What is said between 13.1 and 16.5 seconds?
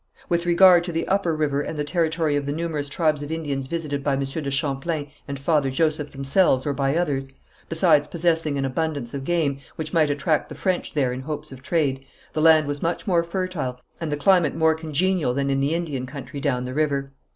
fertile and the climate more congenial than in the Indian country